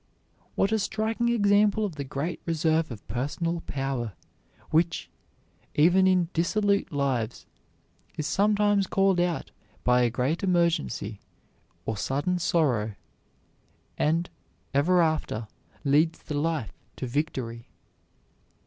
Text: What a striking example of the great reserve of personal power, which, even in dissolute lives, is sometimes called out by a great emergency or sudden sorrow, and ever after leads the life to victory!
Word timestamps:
What 0.55 0.71
a 0.71 0.79
striking 0.79 1.29
example 1.29 1.85
of 1.85 1.93
the 1.95 2.03
great 2.03 2.41
reserve 2.47 2.89
of 2.89 3.07
personal 3.07 3.61
power, 3.67 4.13
which, 4.71 5.11
even 5.75 6.07
in 6.07 6.29
dissolute 6.33 6.91
lives, 6.91 7.45
is 8.17 8.25
sometimes 8.25 8.87
called 8.87 9.19
out 9.19 9.51
by 9.83 10.01
a 10.01 10.09
great 10.09 10.41
emergency 10.41 11.19
or 11.85 11.97
sudden 11.97 12.39
sorrow, 12.39 12.95
and 13.95 14.27
ever 14.73 15.03
after 15.03 15.47
leads 15.83 16.17
the 16.17 16.33
life 16.33 16.73
to 16.95 17.05
victory! 17.05 17.67